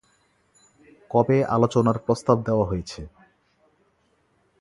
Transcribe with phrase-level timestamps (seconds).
[1.11, 3.01] কবে আলোচনার প্রস্তাব দেওয়া হয়েছে?